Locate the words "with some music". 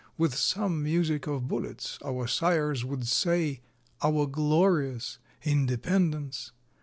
0.17-1.27